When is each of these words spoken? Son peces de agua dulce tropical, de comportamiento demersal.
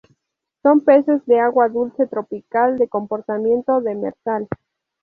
Son 0.63 0.79
peces 0.81 1.23
de 1.27 1.39
agua 1.39 1.69
dulce 1.69 2.07
tropical, 2.07 2.79
de 2.79 2.87
comportamiento 2.89 3.81
demersal. 3.81 4.47